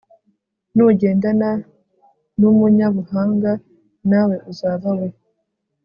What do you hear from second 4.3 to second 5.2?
uzaba we